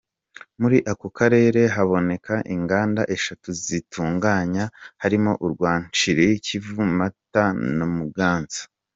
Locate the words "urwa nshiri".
5.45-6.39